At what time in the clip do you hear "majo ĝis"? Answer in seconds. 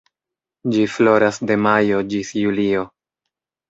1.69-2.37